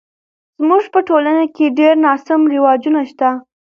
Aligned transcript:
زموږ 0.57 0.83
په 0.93 0.99
ټولنه 1.07 1.43
کې 1.55 1.75
ډیر 1.79 1.93
ناسم 2.05 2.41
رواجونه 2.53 3.01
شته 3.09 3.29